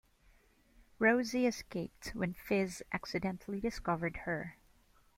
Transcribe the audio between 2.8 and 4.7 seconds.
accidentally discovered her.